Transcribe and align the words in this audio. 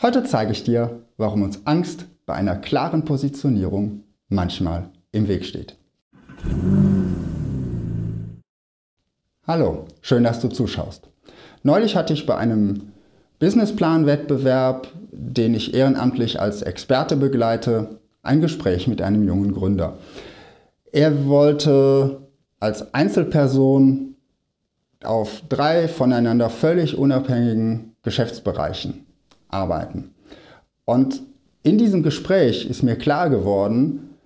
Heute 0.00 0.22
zeige 0.22 0.52
ich 0.52 0.62
dir, 0.62 1.02
warum 1.16 1.42
uns 1.42 1.66
Angst 1.66 2.04
bei 2.24 2.34
einer 2.34 2.54
klaren 2.54 3.04
Positionierung 3.04 4.04
manchmal 4.28 4.90
im 5.10 5.26
Weg 5.26 5.44
steht. 5.44 5.74
Hallo, 9.44 9.86
schön, 10.00 10.22
dass 10.22 10.38
du 10.38 10.46
zuschaust. 10.46 11.08
Neulich 11.64 11.96
hatte 11.96 12.12
ich 12.12 12.26
bei 12.26 12.36
einem 12.36 12.92
Businessplan-Wettbewerb, 13.40 14.86
den 15.10 15.54
ich 15.54 15.74
ehrenamtlich 15.74 16.40
als 16.40 16.62
Experte 16.62 17.16
begleite, 17.16 17.98
ein 18.22 18.40
Gespräch 18.40 18.86
mit 18.86 19.02
einem 19.02 19.26
jungen 19.26 19.52
Gründer. 19.52 19.98
Er 20.92 21.26
wollte 21.26 22.20
als 22.60 22.94
Einzelperson 22.94 24.14
auf 25.02 25.42
drei 25.48 25.88
voneinander 25.88 26.50
völlig 26.50 26.96
unabhängigen 26.96 27.96
Geschäftsbereichen 28.04 29.07
arbeiten. 29.48 30.14
Und 30.84 31.22
in 31.62 31.78
diesem 31.78 32.02
Gespräch 32.02 32.66
ist 32.66 32.82
mir 32.82 32.96
klar 32.96 33.30
geworden, 33.30 34.16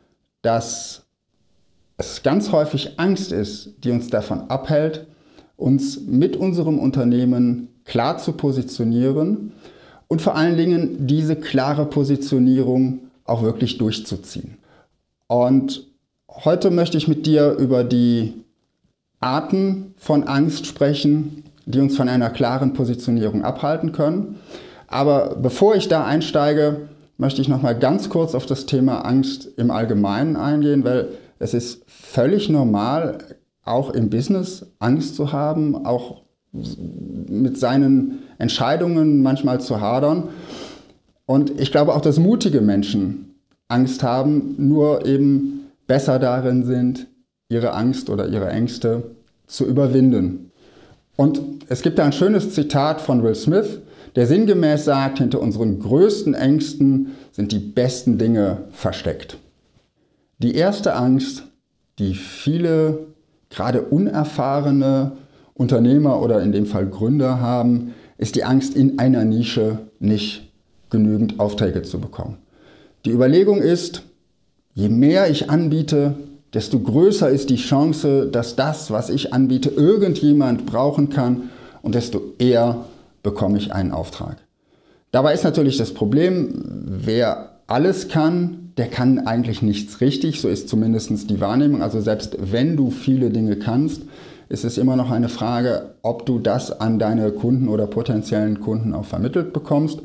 dass 0.42 1.02
es 1.96 2.22
ganz 2.22 2.52
häufig 2.52 2.98
Angst 2.98 3.32
ist, 3.32 3.74
die 3.84 3.90
uns 3.90 4.08
davon 4.08 4.50
abhält, 4.50 5.06
uns 5.56 6.00
mit 6.00 6.36
unserem 6.36 6.78
Unternehmen 6.78 7.68
klar 7.84 8.18
zu 8.18 8.32
positionieren 8.32 9.52
und 10.08 10.22
vor 10.22 10.34
allen 10.34 10.56
Dingen 10.56 11.06
diese 11.06 11.36
klare 11.36 11.86
Positionierung 11.86 13.00
auch 13.24 13.42
wirklich 13.42 13.78
durchzuziehen. 13.78 14.58
Und 15.26 15.86
heute 16.28 16.70
möchte 16.70 16.98
ich 16.98 17.08
mit 17.08 17.26
dir 17.26 17.52
über 17.52 17.84
die 17.84 18.34
Arten 19.20 19.94
von 19.96 20.24
Angst 20.24 20.66
sprechen, 20.66 21.44
die 21.64 21.80
uns 21.80 21.96
von 21.96 22.08
einer 22.08 22.30
klaren 22.30 22.72
Positionierung 22.72 23.44
abhalten 23.44 23.92
können. 23.92 24.40
Aber 24.92 25.36
bevor 25.40 25.74
ich 25.74 25.88
da 25.88 26.04
einsteige, 26.04 26.88
möchte 27.16 27.40
ich 27.40 27.48
noch 27.48 27.62
mal 27.62 27.78
ganz 27.78 28.10
kurz 28.10 28.34
auf 28.34 28.46
das 28.46 28.66
Thema 28.66 29.00
Angst 29.00 29.48
im 29.56 29.70
Allgemeinen 29.70 30.36
eingehen, 30.36 30.84
weil 30.84 31.08
es 31.38 31.54
ist 31.54 31.82
völlig 31.86 32.48
normal, 32.48 33.18
auch 33.64 33.90
im 33.90 34.10
Business 34.10 34.66
Angst 34.80 35.16
zu 35.16 35.32
haben, 35.32 35.86
auch 35.86 36.22
mit 36.52 37.58
seinen 37.58 38.18
Entscheidungen 38.38 39.22
manchmal 39.22 39.60
zu 39.60 39.80
hadern. 39.80 40.28
Und 41.24 41.58
ich 41.58 41.72
glaube 41.72 41.94
auch, 41.94 42.02
dass 42.02 42.18
mutige 42.18 42.60
Menschen 42.60 43.36
Angst 43.68 44.02
haben, 44.02 44.54
nur 44.58 45.06
eben 45.06 45.70
besser 45.86 46.18
darin 46.18 46.64
sind, 46.64 47.06
ihre 47.48 47.72
Angst 47.72 48.10
oder 48.10 48.28
ihre 48.28 48.50
Ängste 48.50 49.04
zu 49.46 49.66
überwinden. 49.66 50.51
Und 51.16 51.40
es 51.68 51.82
gibt 51.82 51.98
da 51.98 52.04
ein 52.04 52.12
schönes 52.12 52.54
Zitat 52.54 53.00
von 53.00 53.22
Will 53.22 53.34
Smith, 53.34 53.80
der 54.16 54.26
sinngemäß 54.26 54.84
sagt, 54.84 55.18
hinter 55.18 55.40
unseren 55.40 55.78
größten 55.78 56.34
Ängsten 56.34 57.12
sind 57.32 57.52
die 57.52 57.58
besten 57.58 58.18
Dinge 58.18 58.64
versteckt. 58.72 59.38
Die 60.38 60.54
erste 60.54 60.94
Angst, 60.94 61.44
die 61.98 62.14
viele, 62.14 63.06
gerade 63.48 63.82
unerfahrene 63.82 65.12
Unternehmer 65.54 66.20
oder 66.20 66.42
in 66.42 66.52
dem 66.52 66.66
Fall 66.66 66.86
Gründer 66.86 67.40
haben, 67.40 67.94
ist 68.18 68.34
die 68.34 68.44
Angst, 68.44 68.74
in 68.74 68.98
einer 68.98 69.24
Nische 69.24 69.78
nicht 69.98 70.52
genügend 70.90 71.40
Aufträge 71.40 71.82
zu 71.82 72.00
bekommen. 72.00 72.38
Die 73.04 73.10
Überlegung 73.10 73.58
ist, 73.58 74.02
je 74.74 74.88
mehr 74.88 75.30
ich 75.30 75.50
anbiete, 75.50 76.14
desto 76.54 76.80
größer 76.80 77.30
ist 77.30 77.50
die 77.50 77.56
Chance, 77.56 78.28
dass 78.30 78.56
das, 78.56 78.90
was 78.90 79.10
ich 79.10 79.32
anbiete, 79.32 79.70
irgendjemand 79.70 80.66
brauchen 80.66 81.08
kann 81.08 81.50
und 81.82 81.94
desto 81.94 82.20
eher 82.38 82.84
bekomme 83.22 83.58
ich 83.58 83.72
einen 83.72 83.92
Auftrag. 83.92 84.36
Dabei 85.10 85.34
ist 85.34 85.44
natürlich 85.44 85.76
das 85.76 85.92
Problem, 85.92 86.84
wer 86.86 87.58
alles 87.66 88.08
kann, 88.08 88.72
der 88.76 88.88
kann 88.88 89.26
eigentlich 89.26 89.62
nichts 89.62 90.00
richtig, 90.00 90.40
so 90.40 90.48
ist 90.48 90.68
zumindest 90.68 91.30
die 91.30 91.40
Wahrnehmung. 91.40 91.82
Also 91.82 92.00
selbst 92.00 92.36
wenn 92.40 92.76
du 92.76 92.90
viele 92.90 93.30
Dinge 93.30 93.56
kannst, 93.56 94.02
ist 94.48 94.64
es 94.64 94.78
immer 94.78 94.96
noch 94.96 95.10
eine 95.10 95.28
Frage, 95.28 95.94
ob 96.02 96.26
du 96.26 96.38
das 96.38 96.80
an 96.80 96.98
deine 96.98 97.30
Kunden 97.32 97.68
oder 97.68 97.86
potenziellen 97.86 98.60
Kunden 98.60 98.94
auch 98.94 99.04
vermittelt 99.04 99.52
bekommst. 99.52 100.00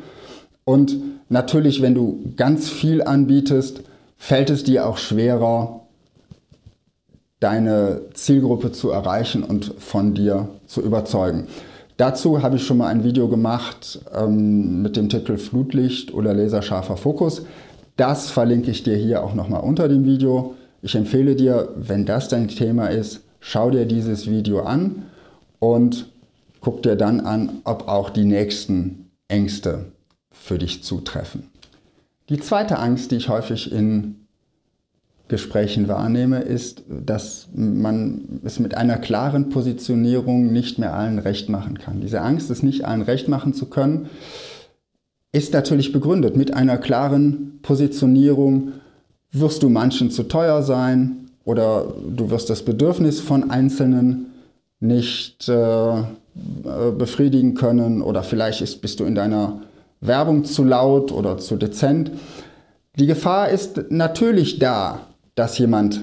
Und 0.63 0.97
natürlich, 1.29 1.81
wenn 1.81 1.95
du 1.95 2.33
ganz 2.35 2.69
viel 2.69 3.01
anbietest, 3.01 3.83
fällt 4.17 4.50
es 4.50 4.63
dir 4.63 4.88
auch 4.88 4.97
schwerer, 4.97 5.86
deine 7.39 8.01
Zielgruppe 8.13 8.71
zu 8.71 8.89
erreichen 8.89 9.43
und 9.43 9.73
von 9.77 10.13
dir 10.13 10.49
zu 10.65 10.81
überzeugen. 10.81 11.47
Dazu 11.97 12.43
habe 12.43 12.57
ich 12.57 12.65
schon 12.65 12.77
mal 12.77 12.87
ein 12.87 13.03
Video 13.03 13.27
gemacht 13.27 13.99
ähm, 14.13 14.81
mit 14.81 14.95
dem 14.95 15.09
Titel 15.09 15.37
Flutlicht 15.37 16.13
oder 16.13 16.33
laserscharfer 16.33 16.97
Fokus. 16.97 17.43
Das 17.95 18.29
verlinke 18.29 18.69
ich 18.69 18.83
dir 18.83 18.95
hier 18.95 19.23
auch 19.23 19.33
nochmal 19.33 19.61
unter 19.61 19.87
dem 19.87 20.05
Video. 20.05 20.55
Ich 20.83 20.95
empfehle 20.95 21.35
dir, 21.35 21.69
wenn 21.75 22.05
das 22.05 22.29
dein 22.29 22.47
Thema 22.47 22.87
ist, 22.87 23.21
schau 23.39 23.71
dir 23.71 23.85
dieses 23.85 24.29
Video 24.29 24.61
an 24.61 25.03
und 25.57 26.11
guck 26.61 26.83
dir 26.83 26.95
dann 26.95 27.19
an, 27.19 27.61
ob 27.63 27.87
auch 27.87 28.11
die 28.11 28.25
nächsten 28.25 29.09
Ängste 29.27 29.85
für 30.31 30.59
dich 30.59 30.83
zutreffen. 30.83 31.49
Die 32.29 32.39
zweite 32.39 32.77
Angst, 32.77 33.11
die 33.11 33.15
ich 33.15 33.29
häufig 33.29 33.71
in 33.71 34.26
Gesprächen 35.29 35.88
wahrnehme, 35.88 36.39
ist, 36.39 36.83
dass 36.88 37.49
man 37.53 38.39
es 38.45 38.59
mit 38.59 38.75
einer 38.75 38.97
klaren 38.97 39.49
Positionierung 39.49 40.53
nicht 40.53 40.79
mehr 40.79 40.93
allen 40.93 41.19
recht 41.19 41.49
machen 41.49 41.77
kann. 41.77 42.01
Diese 42.01 42.21
Angst, 42.21 42.49
es 42.49 42.63
nicht 42.63 42.85
allen 42.85 43.01
recht 43.01 43.27
machen 43.27 43.53
zu 43.53 43.65
können, 43.65 44.09
ist 45.31 45.53
natürlich 45.53 45.91
begründet. 45.91 46.38
Mit 46.38 46.53
einer 46.53 46.77
klaren 46.77 47.59
Positionierung 47.61 48.73
wirst 49.31 49.63
du 49.63 49.69
manchen 49.69 50.11
zu 50.11 50.23
teuer 50.23 50.63
sein 50.63 51.29
oder 51.44 51.94
du 52.09 52.29
wirst 52.29 52.49
das 52.49 52.63
Bedürfnis 52.63 53.19
von 53.19 53.49
Einzelnen 53.49 54.27
nicht 54.79 55.49
äh, 55.49 56.03
befriedigen 56.97 57.55
können 57.55 58.01
oder 58.01 58.23
vielleicht 58.23 58.61
ist, 58.61 58.81
bist 58.81 58.99
du 58.99 59.05
in 59.05 59.15
deiner 59.15 59.61
Werbung 60.01 60.45
zu 60.45 60.63
laut 60.63 61.11
oder 61.11 61.38
zu 61.38 61.55
dezent. 61.55 62.11
Die 62.97 63.07
Gefahr 63.07 63.49
ist 63.49 63.91
natürlich 63.91 64.59
da, 64.59 65.06
dass 65.37 65.57
jemand 65.59 66.01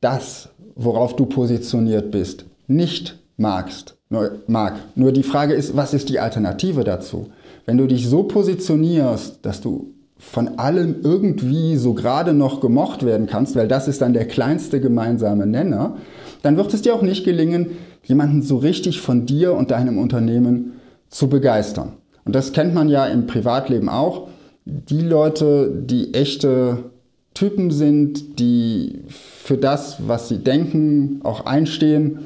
das, 0.00 0.48
worauf 0.76 1.16
du 1.16 1.26
positioniert 1.26 2.12
bist, 2.12 2.46
nicht 2.68 3.18
magst, 3.36 3.96
nur, 4.08 4.38
mag. 4.46 4.76
Nur 4.94 5.10
die 5.10 5.24
Frage 5.24 5.52
ist, 5.52 5.76
was 5.76 5.92
ist 5.92 6.08
die 6.08 6.20
Alternative 6.20 6.84
dazu? 6.84 7.32
Wenn 7.66 7.76
du 7.76 7.88
dich 7.88 8.08
so 8.08 8.22
positionierst, 8.22 9.40
dass 9.42 9.60
du 9.60 9.94
von 10.16 10.60
allem 10.60 11.00
irgendwie 11.02 11.76
so 11.76 11.92
gerade 11.92 12.34
noch 12.34 12.60
gemocht 12.60 13.04
werden 13.04 13.26
kannst, 13.26 13.56
weil 13.56 13.66
das 13.66 13.88
ist 13.88 14.00
dann 14.00 14.12
der 14.12 14.28
kleinste 14.28 14.80
gemeinsame 14.80 15.46
Nenner, 15.46 15.96
dann 16.42 16.56
wird 16.56 16.72
es 16.72 16.82
dir 16.82 16.94
auch 16.94 17.02
nicht 17.02 17.24
gelingen, 17.24 17.70
jemanden 18.04 18.42
so 18.42 18.58
richtig 18.58 19.00
von 19.00 19.26
dir 19.26 19.54
und 19.54 19.72
deinem 19.72 19.98
Unternehmen 19.98 20.74
zu 21.08 21.28
begeistern. 21.28 21.94
Und 22.24 22.36
das 22.36 22.52
kennt 22.52 22.74
man 22.74 22.88
ja 22.88 23.06
im 23.06 23.26
Privatleben 23.26 23.88
auch. 23.88 24.28
Die 24.64 25.00
Leute, 25.02 25.82
die 25.84 26.14
echte 26.14 26.93
Typen 27.34 27.72
sind, 27.72 28.38
die 28.38 29.02
für 29.08 29.58
das, 29.58 30.08
was 30.08 30.28
sie 30.28 30.38
denken, 30.38 31.20
auch 31.24 31.46
einstehen, 31.46 32.20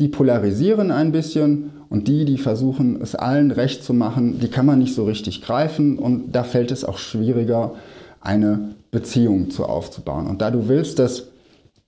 die 0.00 0.08
polarisieren 0.08 0.90
ein 0.90 1.12
bisschen 1.12 1.70
und 1.88 2.08
die, 2.08 2.24
die 2.24 2.38
versuchen, 2.38 3.00
es 3.00 3.14
allen 3.14 3.52
recht 3.52 3.84
zu 3.84 3.94
machen, 3.94 4.40
die 4.40 4.48
kann 4.48 4.66
man 4.66 4.80
nicht 4.80 4.94
so 4.94 5.04
richtig 5.04 5.42
greifen 5.42 5.96
und 5.96 6.32
da 6.32 6.42
fällt 6.42 6.72
es 6.72 6.84
auch 6.84 6.98
schwieriger, 6.98 7.74
eine 8.20 8.74
Beziehung 8.90 9.50
zu 9.50 9.64
aufzubauen. 9.64 10.26
Und 10.26 10.42
da 10.42 10.50
du 10.50 10.68
willst, 10.68 10.98
dass 10.98 11.28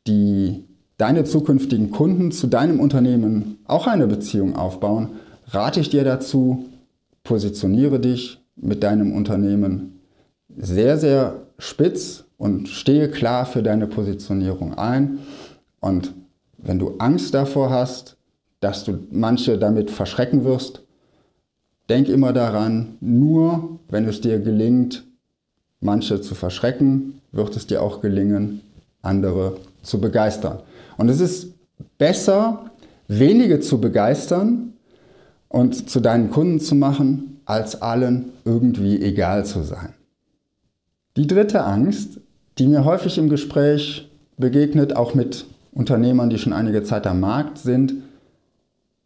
die, 0.07 0.65
deine 0.97 1.25
zukünftigen 1.25 1.91
Kunden 1.91 2.33
zu 2.33 2.47
deinem 2.47 2.81
Unternehmen 2.81 3.59
auch 3.67 3.87
eine 3.87 4.07
Beziehung 4.07 4.55
aufbauen, 4.57 5.11
rate 5.49 5.81
ich 5.81 5.91
dir 5.91 6.05
dazu, 6.05 6.67
positioniere 7.25 7.99
dich 7.99 8.41
mit 8.57 8.83
deinem 8.83 9.13
Unternehmen 9.13 10.01
sehr, 10.57 10.99
sehr 10.99 11.47
spitz 11.59 12.24
und 12.39 12.69
stehe 12.69 13.11
klar 13.11 13.47
für 13.47 13.63
deine 13.63 13.87
Positionierung 13.87 14.75
ein. 14.75 15.19
Und 15.81 16.13
wenn 16.59 16.79
du 16.79 16.95
Angst 16.99 17.35
davor 17.35 17.71
hast, 17.71 18.17
dass 18.61 18.85
du 18.85 18.99
manche 19.11 19.59
damit 19.59 19.91
verschrecken 19.91 20.45
wirst, 20.45 20.83
denk 21.89 22.09
immer 22.09 22.33
daran, 22.33 22.97
nur 23.01 23.79
wenn 23.89 24.07
es 24.07 24.21
dir 24.21 24.39
gelingt, 24.39 25.05
manche 25.81 26.21
zu 26.21 26.35
verschrecken, 26.35 27.21
wird 27.33 27.57
es 27.57 27.67
dir 27.67 27.83
auch 27.83 28.01
gelingen, 28.01 28.63
andere 29.03 29.59
zu 29.83 30.01
begeistern. 30.01 30.61
Und 30.97 31.09
es 31.11 31.21
ist 31.21 31.53
besser, 31.99 32.71
wenige 33.09 33.61
zu 33.61 33.81
begeistern 33.81 34.73
und 35.49 35.91
zu 35.91 36.01
deinen 36.01 36.31
Kunden 36.31 36.61
zu 36.61 36.75
machen, 36.75 37.41
als 37.45 37.83
allen 37.83 38.33
irgendwie 38.45 39.03
egal 39.03 39.45
zu 39.45 39.63
sein. 39.63 39.93
Die 41.17 41.27
dritte 41.27 41.65
Angst 41.65 42.19
die 42.59 42.67
mir 42.69 42.85
häufig 42.85 43.19
im 43.19 43.29
Gespräch 43.29 44.11
begegnet, 44.37 44.97
auch 44.97 45.15
mit 45.15 45.47
Unternehmern, 45.73 46.31
die 46.31 46.39
schon 46.39 46.53
einige 46.53 46.85
Zeit 46.85 47.07
am 47.07 47.21
Markt 47.21 47.59
sind, 47.59 47.95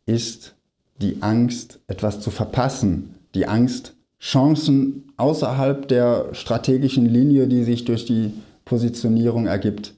ist 0.06 0.54
die 1.00 1.22
Angst, 1.22 1.80
etwas 1.86 2.20
zu 2.20 2.30
verpassen, 2.30 3.14
die 3.34 3.46
Angst, 3.46 3.94
Chancen 4.20 5.12
außerhalb 5.16 5.86
der 5.88 6.26
strategischen 6.32 7.06
Linie, 7.06 7.46
die 7.46 7.62
sich 7.62 7.84
durch 7.84 8.04
die 8.04 8.32
Positionierung 8.64 9.46
ergibt, 9.46 9.94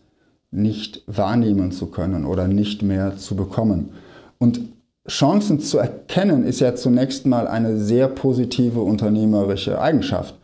nicht 0.50 1.02
wahrnehmen 1.06 1.72
zu 1.72 1.86
können 1.86 2.26
oder 2.26 2.46
nicht 2.46 2.82
mehr 2.82 3.16
zu 3.16 3.34
bekommen. 3.34 3.90
Und 4.38 4.60
Chancen 5.08 5.60
zu 5.60 5.78
erkennen 5.78 6.44
ist 6.44 6.60
ja 6.60 6.74
zunächst 6.74 7.24
mal 7.24 7.48
eine 7.48 7.78
sehr 7.78 8.08
positive 8.08 8.80
unternehmerische 8.80 9.80
Eigenschaft. 9.80 10.34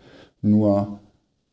Nur 0.41 0.99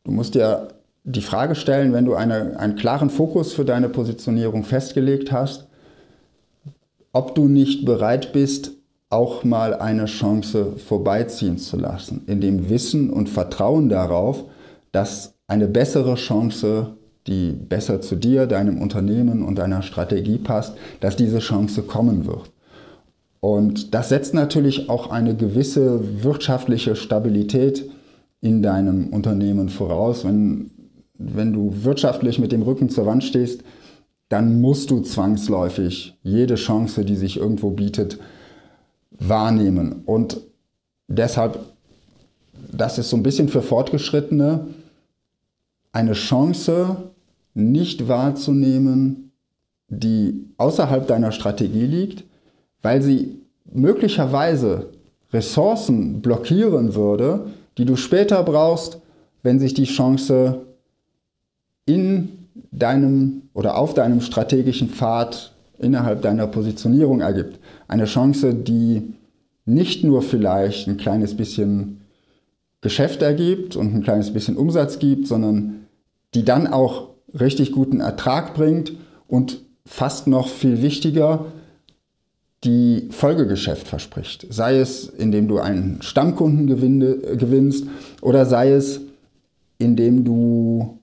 du 0.04 0.12
musst 0.12 0.34
dir 0.34 0.68
die 1.04 1.20
Frage 1.20 1.54
stellen, 1.54 1.92
wenn 1.92 2.06
du 2.06 2.14
eine, 2.14 2.58
einen 2.58 2.76
klaren 2.76 3.10
Fokus 3.10 3.52
für 3.52 3.64
deine 3.64 3.88
Positionierung 3.88 4.64
festgelegt 4.64 5.32
hast, 5.32 5.66
ob 7.12 7.34
du 7.34 7.46
nicht 7.46 7.84
bereit 7.84 8.32
bist, 8.32 8.72
auch 9.10 9.44
mal 9.44 9.74
eine 9.74 10.06
Chance 10.06 10.76
vorbeiziehen 10.76 11.58
zu 11.58 11.76
lassen, 11.76 12.22
in 12.26 12.40
dem 12.40 12.68
Wissen 12.68 13.10
und 13.10 13.28
Vertrauen 13.28 13.88
darauf, 13.88 14.44
dass 14.92 15.34
eine 15.46 15.68
bessere 15.68 16.16
Chance, 16.16 16.96
die 17.26 17.52
besser 17.52 18.00
zu 18.00 18.16
dir, 18.16 18.46
deinem 18.46 18.80
Unternehmen 18.80 19.42
und 19.44 19.56
deiner 19.56 19.82
Strategie 19.82 20.38
passt, 20.38 20.74
dass 21.00 21.16
diese 21.16 21.38
Chance 21.38 21.82
kommen 21.82 22.26
wird. 22.26 22.50
Und 23.40 23.94
das 23.94 24.08
setzt 24.08 24.32
natürlich 24.32 24.88
auch 24.88 25.10
eine 25.10 25.36
gewisse 25.36 26.24
wirtschaftliche 26.24 26.96
Stabilität 26.96 27.90
in 28.44 28.60
deinem 28.60 29.06
Unternehmen 29.06 29.70
voraus. 29.70 30.22
Wenn, 30.22 30.70
wenn 31.14 31.54
du 31.54 31.72
wirtschaftlich 31.82 32.38
mit 32.38 32.52
dem 32.52 32.60
Rücken 32.60 32.90
zur 32.90 33.06
Wand 33.06 33.24
stehst, 33.24 33.62
dann 34.28 34.60
musst 34.60 34.90
du 34.90 35.00
zwangsläufig 35.00 36.18
jede 36.22 36.56
Chance, 36.56 37.06
die 37.06 37.16
sich 37.16 37.38
irgendwo 37.38 37.70
bietet, 37.70 38.18
wahrnehmen. 39.12 40.02
Und 40.04 40.42
deshalb, 41.08 41.58
das 42.70 42.98
ist 42.98 43.08
so 43.08 43.16
ein 43.16 43.22
bisschen 43.22 43.48
für 43.48 43.62
Fortgeschrittene, 43.62 44.66
eine 45.92 46.12
Chance 46.12 46.96
nicht 47.54 48.08
wahrzunehmen, 48.08 49.32
die 49.88 50.50
außerhalb 50.58 51.06
deiner 51.06 51.32
Strategie 51.32 51.86
liegt, 51.86 52.24
weil 52.82 53.00
sie 53.00 53.40
möglicherweise 53.72 54.90
Ressourcen 55.32 56.20
blockieren 56.20 56.94
würde, 56.94 57.46
die 57.78 57.84
du 57.84 57.96
später 57.96 58.42
brauchst, 58.42 59.00
wenn 59.42 59.58
sich 59.58 59.74
die 59.74 59.84
Chance 59.84 60.66
in 61.86 62.46
deinem 62.70 63.42
oder 63.52 63.76
auf 63.76 63.94
deinem 63.94 64.20
strategischen 64.20 64.88
Pfad 64.88 65.52
innerhalb 65.78 66.22
deiner 66.22 66.46
Positionierung 66.46 67.20
ergibt. 67.20 67.58
Eine 67.88 68.06
Chance, 68.06 68.54
die 68.54 69.14
nicht 69.64 70.04
nur 70.04 70.22
vielleicht 70.22 70.88
ein 70.88 70.96
kleines 70.96 71.36
bisschen 71.36 72.00
Geschäft 72.80 73.22
ergibt 73.22 73.76
und 73.76 73.94
ein 73.94 74.02
kleines 74.02 74.32
bisschen 74.32 74.56
Umsatz 74.56 74.98
gibt, 74.98 75.26
sondern 75.26 75.86
die 76.34 76.44
dann 76.44 76.66
auch 76.66 77.08
richtig 77.38 77.72
guten 77.72 78.00
Ertrag 78.00 78.54
bringt 78.54 78.92
und 79.26 79.62
fast 79.86 80.26
noch 80.26 80.48
viel 80.48 80.82
wichtiger, 80.82 81.46
die 82.64 83.08
Folgegeschäft 83.10 83.86
verspricht. 83.86 84.46
Sei 84.50 84.78
es, 84.78 85.08
indem 85.08 85.48
du 85.48 85.58
einen 85.58 86.00
Stammkunden 86.02 86.66
gewinnst 86.66 87.86
oder 88.22 88.46
sei 88.46 88.72
es, 88.72 89.00
indem 89.78 90.24
du 90.24 90.98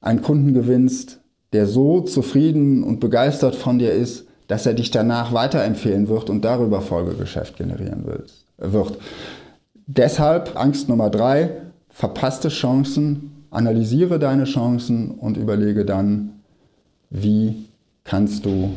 einen 0.00 0.22
Kunden 0.22 0.54
gewinnst, 0.54 1.20
der 1.52 1.66
so 1.66 2.00
zufrieden 2.00 2.82
und 2.82 3.00
begeistert 3.00 3.54
von 3.54 3.78
dir 3.78 3.92
ist, 3.92 4.26
dass 4.46 4.66
er 4.66 4.74
dich 4.74 4.90
danach 4.90 5.32
weiterempfehlen 5.32 6.08
wird 6.08 6.30
und 6.30 6.44
darüber 6.44 6.80
Folgegeschäft 6.80 7.56
generieren 7.56 8.04
wird. 8.06 8.96
Deshalb 9.86 10.56
Angst 10.56 10.88
Nummer 10.88 11.10
drei, 11.10 11.50
verpasste 11.88 12.48
Chancen, 12.48 13.44
analysiere 13.50 14.18
deine 14.18 14.44
Chancen 14.44 15.10
und 15.10 15.36
überlege 15.36 15.84
dann, 15.84 16.40
wie 17.10 17.66
kannst 18.04 18.46
du 18.46 18.70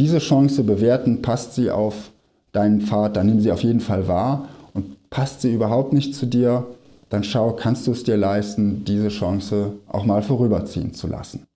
diese 0.00 0.18
Chance 0.18 0.64
bewerten, 0.64 1.20
passt 1.20 1.54
sie 1.54 1.70
auf 1.70 2.10
deinen 2.52 2.80
Pfad, 2.80 3.16
dann 3.16 3.26
nimm 3.26 3.40
sie 3.40 3.52
auf 3.52 3.62
jeden 3.62 3.80
Fall 3.80 4.08
wahr 4.08 4.48
und 4.72 5.10
passt 5.10 5.42
sie 5.42 5.52
überhaupt 5.52 5.92
nicht 5.92 6.14
zu 6.14 6.24
dir, 6.24 6.66
dann 7.10 7.22
schau, 7.22 7.52
kannst 7.52 7.86
du 7.86 7.92
es 7.92 8.02
dir 8.02 8.16
leisten, 8.16 8.82
diese 8.86 9.08
Chance 9.08 9.74
auch 9.88 10.06
mal 10.06 10.22
vorüberziehen 10.22 10.94
zu 10.94 11.06
lassen. 11.06 11.46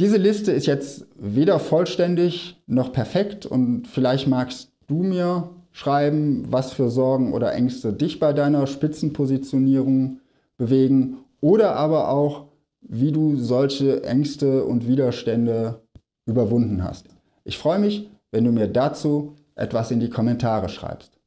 Diese 0.00 0.16
Liste 0.16 0.50
ist 0.50 0.66
jetzt 0.66 1.06
weder 1.16 1.60
vollständig 1.60 2.60
noch 2.66 2.92
perfekt 2.92 3.46
und 3.46 3.86
vielleicht 3.86 4.26
magst 4.26 4.72
du 4.88 5.04
mir 5.04 5.50
schreiben, 5.70 6.46
was 6.50 6.72
für 6.72 6.90
Sorgen 6.90 7.32
oder 7.32 7.54
Ängste 7.54 7.92
dich 7.92 8.18
bei 8.18 8.32
deiner 8.32 8.66
Spitzenpositionierung 8.66 10.18
bewegen 10.56 11.18
oder 11.40 11.76
aber 11.76 12.08
auch, 12.08 12.46
wie 12.80 13.12
du 13.12 13.36
solche 13.36 14.02
Ängste 14.02 14.64
und 14.64 14.88
Widerstände 14.88 15.81
überwunden 16.26 16.84
hast. 16.84 17.06
Ich 17.44 17.58
freue 17.58 17.78
mich, 17.78 18.10
wenn 18.30 18.44
du 18.44 18.52
mir 18.52 18.68
dazu 18.68 19.36
etwas 19.54 19.90
in 19.90 20.00
die 20.00 20.10
Kommentare 20.10 20.68
schreibst. 20.68 21.18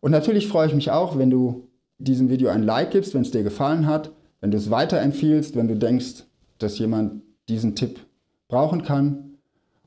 Und 0.00 0.10
natürlich 0.10 0.48
freue 0.48 0.68
ich 0.68 0.74
mich 0.74 0.90
auch, 0.90 1.18
wenn 1.18 1.30
du 1.30 1.68
diesem 1.98 2.28
Video 2.28 2.48
ein 2.50 2.62
Like 2.62 2.90
gibst, 2.90 3.14
wenn 3.14 3.22
es 3.22 3.30
dir 3.30 3.42
gefallen 3.42 3.86
hat, 3.86 4.12
wenn 4.40 4.50
du 4.50 4.56
es 4.56 4.70
weiterempfiehlst, 4.70 5.56
wenn 5.56 5.68
du 5.68 5.76
denkst, 5.76 6.24
dass 6.58 6.78
jemand 6.78 7.22
diesen 7.48 7.74
Tipp 7.74 8.00
brauchen 8.48 8.82
kann. 8.82 9.38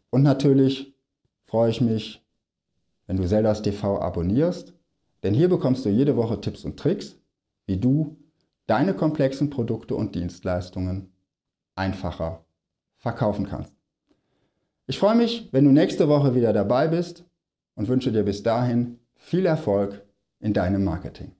Und 0.09 0.23
natürlich 0.23 0.93
freue 1.45 1.69
ich 1.69 1.81
mich, 1.81 2.23
wenn 3.07 3.17
du 3.17 3.27
Zeldas 3.27 3.61
TV 3.61 3.99
abonnierst, 3.99 4.73
denn 5.23 5.33
hier 5.33 5.49
bekommst 5.49 5.85
du 5.85 5.89
jede 5.89 6.15
Woche 6.15 6.39
Tipps 6.41 6.63
und 6.63 6.77
Tricks, 6.77 7.17
wie 7.65 7.77
du 7.77 8.17
deine 8.67 8.93
komplexen 8.93 9.49
Produkte 9.49 9.95
und 9.95 10.15
Dienstleistungen 10.15 11.11
einfacher 11.75 12.45
verkaufen 12.97 13.47
kannst. 13.47 13.78
Ich 14.89 14.97
freue 14.97 15.13
mich, 15.13 15.49
wenn 15.51 15.65
du 15.65 15.71
nächste 15.71 16.09
Woche 16.09 16.33
wieder 16.33 16.51
dabei 16.51 16.87
bist 16.87 17.23
und 17.75 17.87
wünsche 17.89 18.11
dir 18.11 18.23
bis 18.23 18.41
dahin 18.41 18.97
viel 19.13 19.45
Erfolg 19.45 20.03
in 20.39 20.51
deinem 20.51 20.83
Marketing. 20.83 21.35